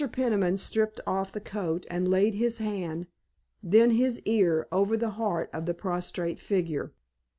[0.11, 3.05] Peniman stripped off the coat and laid his hand,
[3.61, 6.95] then his ear, over the heart of the prostrate figure.